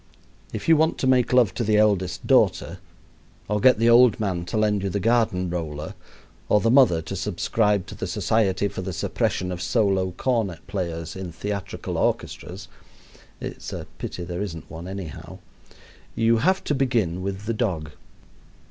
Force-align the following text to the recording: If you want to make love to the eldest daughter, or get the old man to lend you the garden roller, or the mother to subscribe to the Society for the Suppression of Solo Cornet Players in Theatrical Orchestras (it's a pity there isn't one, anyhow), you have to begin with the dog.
If 0.51 0.67
you 0.67 0.75
want 0.75 0.97
to 0.97 1.05
make 1.05 1.31
love 1.31 1.53
to 1.53 1.63
the 1.63 1.77
eldest 1.77 2.25
daughter, 2.25 2.79
or 3.47 3.59
get 3.61 3.77
the 3.77 3.87
old 3.91 4.19
man 4.19 4.45
to 4.45 4.57
lend 4.57 4.81
you 4.81 4.89
the 4.89 4.99
garden 4.99 5.47
roller, 5.47 5.93
or 6.49 6.59
the 6.59 6.71
mother 6.71 7.03
to 7.03 7.15
subscribe 7.15 7.85
to 7.85 7.93
the 7.93 8.07
Society 8.07 8.67
for 8.67 8.81
the 8.81 8.93
Suppression 8.93 9.51
of 9.51 9.61
Solo 9.61 10.09
Cornet 10.17 10.65
Players 10.65 11.15
in 11.15 11.31
Theatrical 11.31 11.99
Orchestras 11.99 12.67
(it's 13.39 13.71
a 13.71 13.85
pity 13.99 14.23
there 14.23 14.41
isn't 14.41 14.71
one, 14.71 14.87
anyhow), 14.87 15.37
you 16.15 16.37
have 16.37 16.63
to 16.63 16.73
begin 16.73 17.21
with 17.21 17.41
the 17.45 17.53
dog. 17.53 17.91